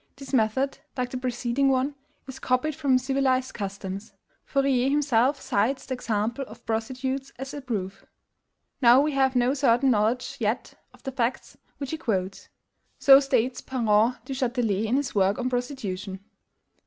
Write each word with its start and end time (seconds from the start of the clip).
This 0.15 0.33
method 0.33 0.79
like 0.97 1.11
the 1.11 1.17
preceding 1.19 1.69
one 1.69 1.93
is 2.27 2.39
copied 2.39 2.73
from 2.73 2.97
civilized 2.97 3.53
customs. 3.53 4.13
Fourier, 4.43 4.89
himself, 4.89 5.39
cites 5.39 5.85
the 5.85 5.93
example 5.93 6.43
of 6.47 6.65
prostitutes 6.65 7.31
as 7.37 7.53
a 7.53 7.61
proof. 7.61 8.03
Now 8.81 8.99
we 8.99 9.11
have 9.11 9.35
no 9.35 9.53
certain 9.53 9.91
knowledge 9.91 10.37
yet 10.39 10.73
of 10.91 11.03
the 11.03 11.11
facts 11.11 11.55
which 11.77 11.91
he 11.91 11.97
quotes. 11.99 12.49
So 12.97 13.19
states 13.19 13.61
Parent 13.61 14.15
Duchatelet 14.25 14.85
in 14.87 14.95
his 14.95 15.13
work 15.13 15.37
on 15.37 15.51
"Prostitution." 15.51 16.21